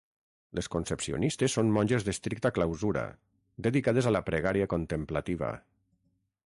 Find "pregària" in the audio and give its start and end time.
4.33-4.71